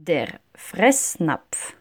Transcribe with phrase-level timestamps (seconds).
[0.00, 1.74] Der Fressnapf.